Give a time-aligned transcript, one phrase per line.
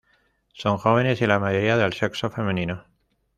[0.53, 2.85] Son jóvenes, y la mayoría del sexo femenino.